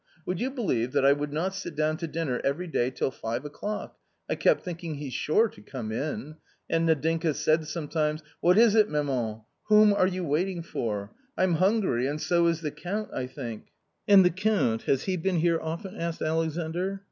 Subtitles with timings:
[0.25, 3.45] Would you believe that I would not sit down to dinner every day till five
[3.45, 3.99] o'clock.
[4.27, 6.37] I kept thinking he's sure to come in.
[6.67, 9.41] And Nadinka said sometimes:* What is it, maman?
[9.65, 11.11] whom are you waiting for?
[11.37, 13.67] I'm hungry, and so is the Count, I think.'"
[14.07, 16.99] "And the Count— has he been here often?" asked Alexandr.